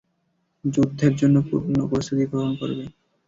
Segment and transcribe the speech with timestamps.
[0.63, 2.83] যুদ্ধের জন্য পূর্ণ প্রস্তুতি গ্রহণ করবে।